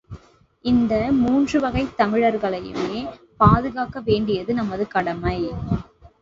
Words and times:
இந்த 0.65 0.93
மூன்றுவகைத் 1.19 1.93
தமிழர்களையுமே 1.97 3.01
பாதுகாக்க 3.39 3.99
வேண்டியது 4.01 4.53
நமது 4.53 4.87
கடமை! 4.87 5.37